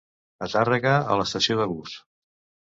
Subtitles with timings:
[0.45, 1.95] A Tàrrega a l'estació de bus.